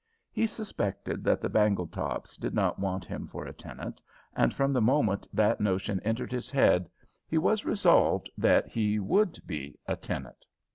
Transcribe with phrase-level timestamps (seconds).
[0.31, 4.01] He suspected that the Bangletops did not want him for a tenant,
[4.35, 6.89] and from the moment that notion entered his head,
[7.27, 10.43] he was resolved that he would be a tenant.